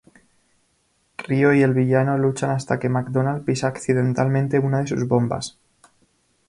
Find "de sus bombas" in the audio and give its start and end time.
4.79-5.59